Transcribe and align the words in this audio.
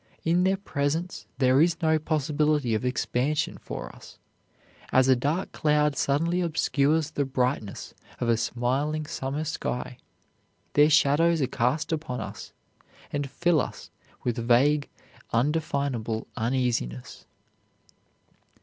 In 0.23 0.45
their 0.45 0.57
presence 0.57 1.27
there 1.37 1.61
is 1.61 1.79
no 1.79 1.99
possibility 1.99 2.73
of 2.73 2.83
expansion 2.83 3.59
for 3.59 3.95
us. 3.95 4.17
As 4.91 5.07
a 5.07 5.15
dark 5.15 5.51
cloud 5.51 5.95
suddenly 5.95 6.41
obscures 6.41 7.11
the 7.11 7.23
brightness 7.23 7.93
of 8.19 8.27
a 8.27 8.35
smiling 8.35 9.05
summer 9.05 9.43
sky, 9.43 9.99
their 10.73 10.89
shadows 10.89 11.39
are 11.39 11.45
cast 11.45 11.91
upon 11.91 12.19
us 12.19 12.51
and 13.13 13.29
fill 13.29 13.61
us 13.61 13.91
with 14.23 14.37
vague, 14.39 14.89
undefinable 15.33 16.25
uneasiness. 16.35 17.27